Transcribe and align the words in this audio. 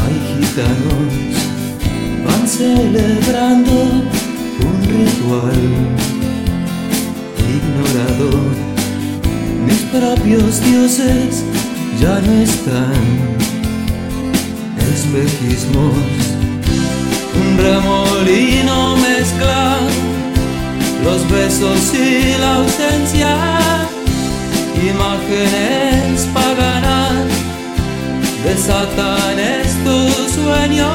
hay 0.00 0.16
gitanos, 0.34 1.12
van 2.24 2.48
celebrando 2.48 3.72
un 3.72 4.76
ritual. 4.88 5.62
Ignorado, 7.56 8.30
mis 9.66 9.82
propios 9.90 10.62
dioses 10.64 11.44
ya 12.00 12.20
no 12.20 12.32
están. 12.40 13.02
Espejismos, 14.94 15.96
un 17.40 17.58
remolino 17.58 18.96
mezcla 18.96 19.78
los 21.04 21.28
besos 21.30 21.94
y 21.94 22.38
la 22.38 22.54
ausencia, 22.56 23.36
imágenes 24.82 26.28
paganas 26.32 27.31
desatan 28.44 29.38
estos 29.38 30.32
sueños. 30.32 30.88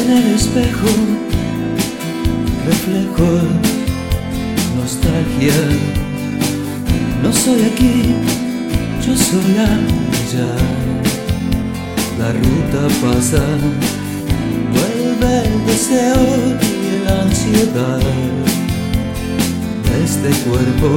En 0.00 0.12
el 0.12 0.34
espejo, 0.34 0.88
reflejo, 2.66 3.28
nostalgia. 4.76 5.54
No 7.22 7.32
soy 7.32 7.62
aquí, 7.62 8.14
yo 9.04 9.16
soy 9.16 9.56
allá 9.58 10.77
la 12.28 12.34
ruta 12.34 12.88
pasa, 13.00 13.42
vuelve 14.74 15.32
el 15.46 15.66
deseo 15.66 16.24
y 16.60 17.04
la 17.04 17.22
ansiedad. 17.22 18.00
Este 20.04 20.30
cuerpo, 20.46 20.90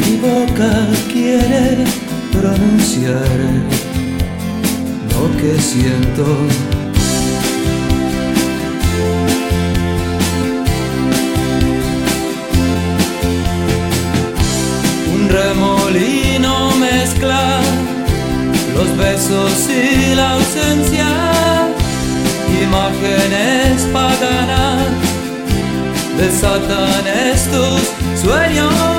mi 0.00 0.16
boca 0.28 0.88
quiere 1.10 1.84
pronunciar 2.30 3.38
lo 5.12 5.24
que 5.40 5.58
siento. 5.60 6.26
Un 15.14 15.28
remolino 15.28 16.21
los 18.74 18.96
besos 18.96 19.68
y 19.68 20.14
la 20.14 20.32
ausencia, 20.32 21.06
imágenes 22.62 23.82
paganas, 23.92 24.86
desatan 26.18 27.06
estos 27.06 27.80
sueños. 28.22 28.91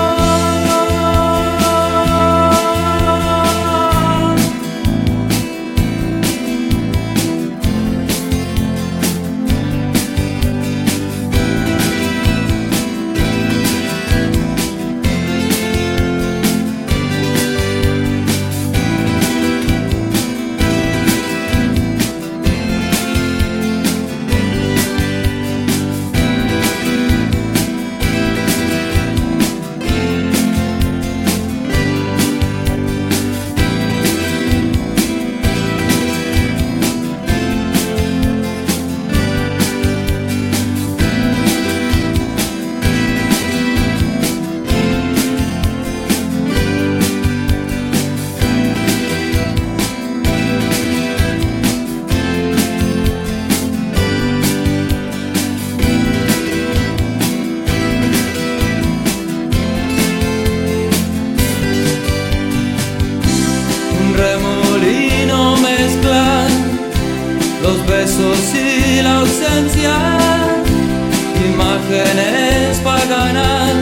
imágenes 71.84 72.78
paganas 72.80 73.74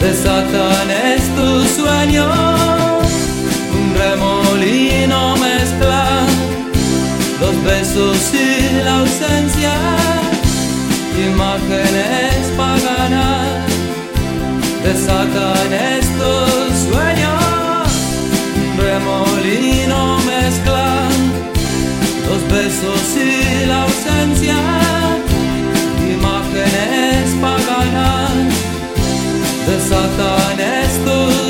desatan 0.00 0.90
estos 0.90 1.68
sueños. 1.68 2.26
Un 3.72 3.94
remolino 3.94 5.36
mezcla 5.36 6.22
los 7.40 7.62
besos 7.64 8.32
y 8.32 8.82
la 8.84 9.00
ausencia. 9.00 9.72
Imágenes 11.18 12.34
paganas 12.56 13.66
desatan 14.82 15.72
estos 15.72 16.72
sueños. 16.88 17.90
Un 18.56 18.84
remolino 18.84 20.18
mezcla 20.20 21.08
los 22.28 22.42
besos 22.48 23.16
y 23.16 23.66
la 23.66 23.82
ausencia. 23.82 25.19
The 29.70 29.78
Satan 29.78 31.49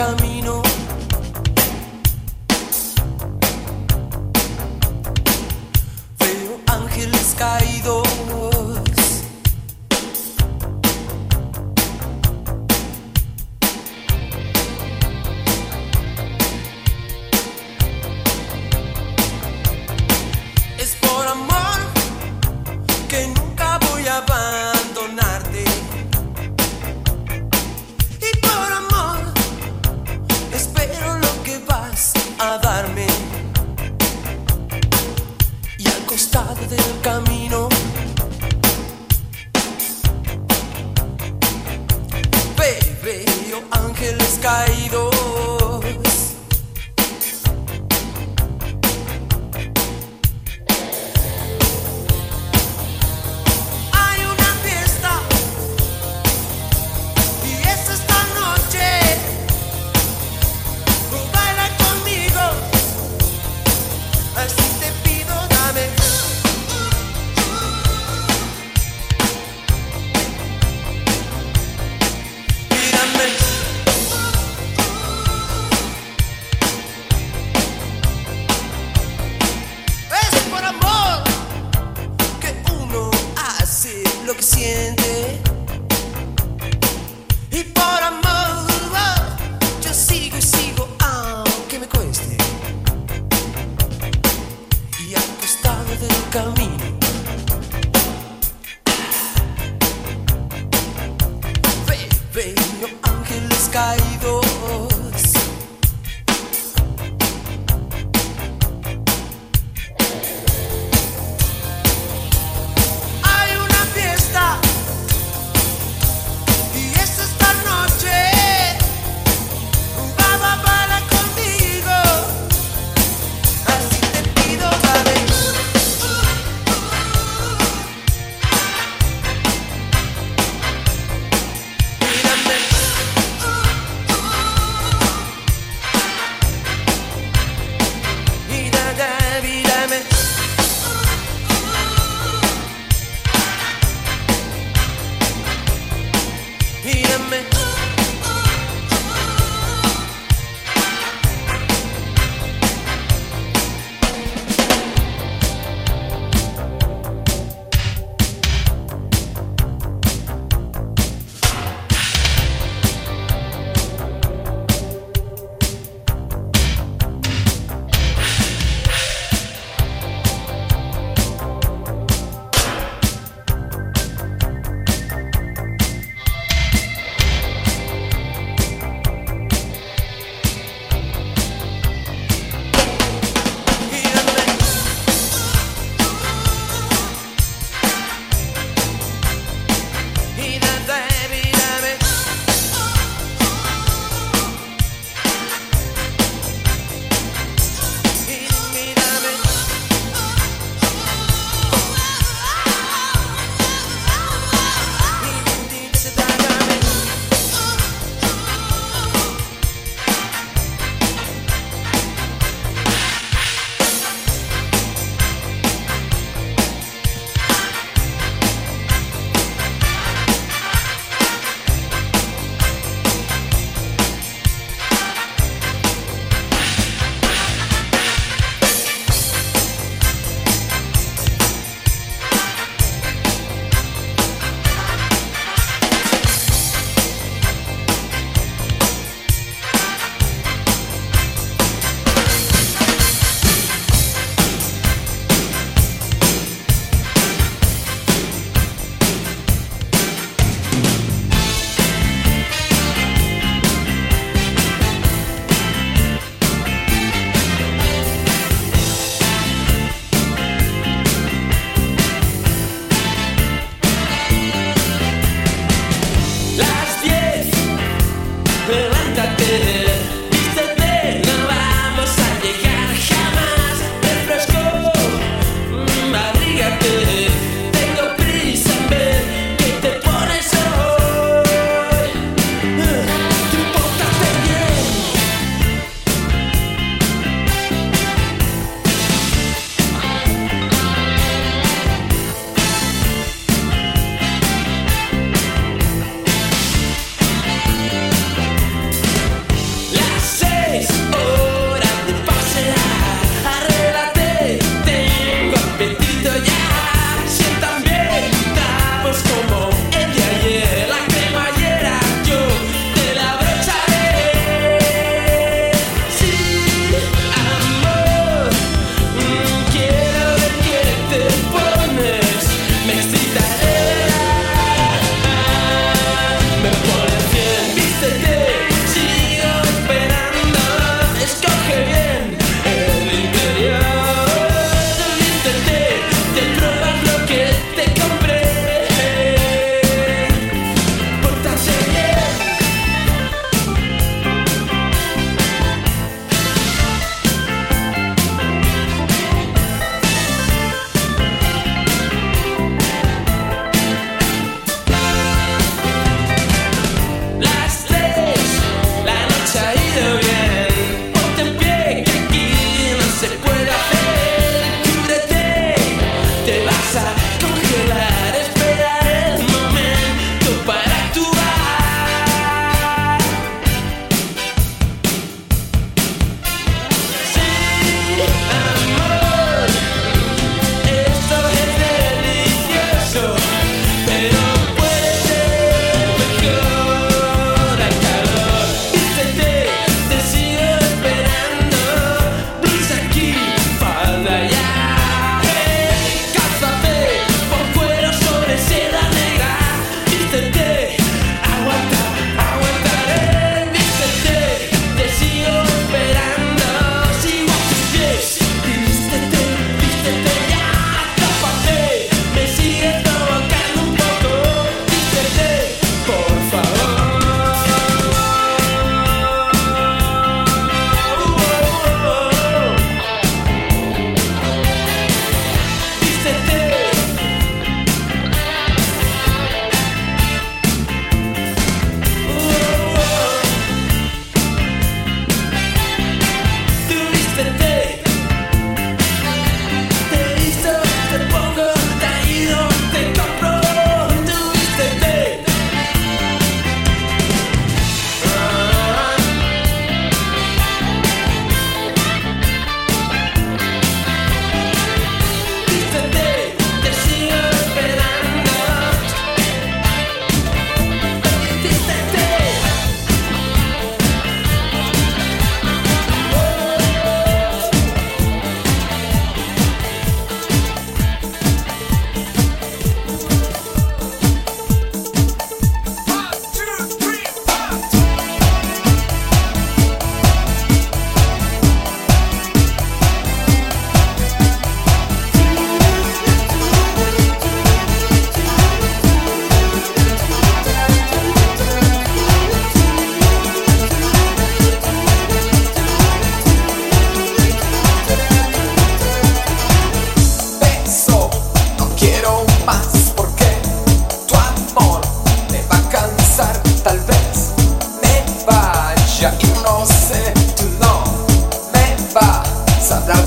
camino. 0.00 0.29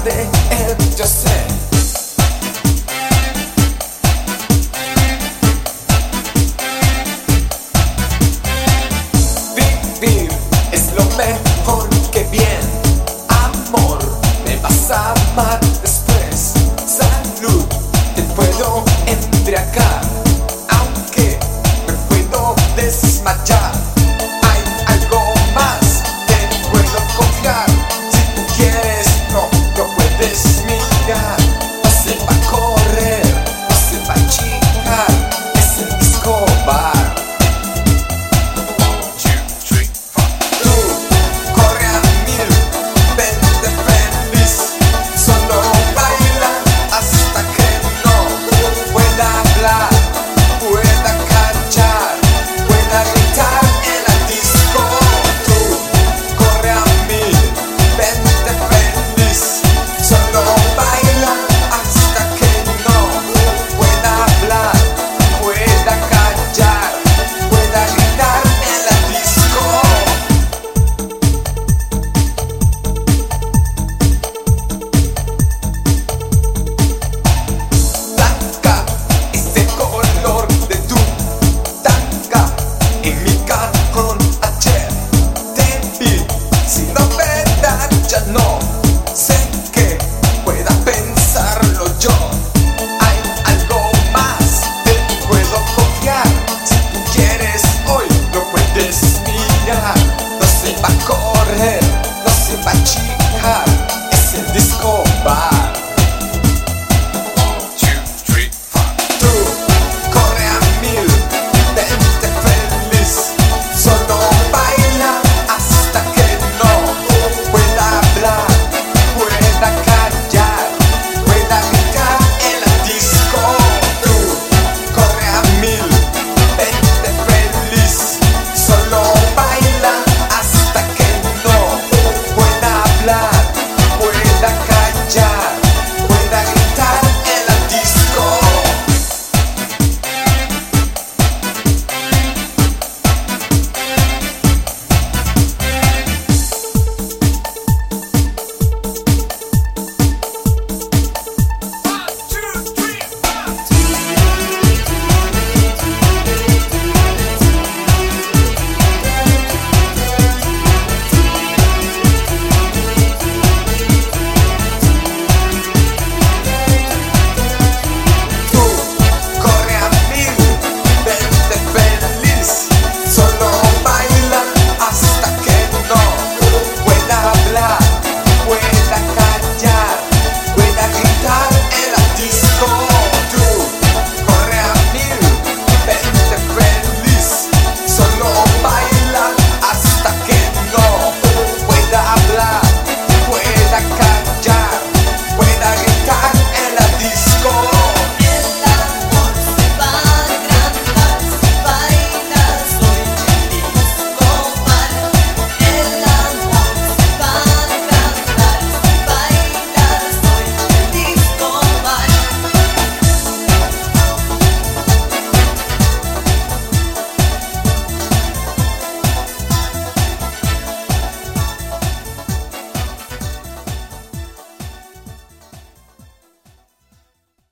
Thursday 0.04 0.30
and 0.52 0.98
just 0.98 1.33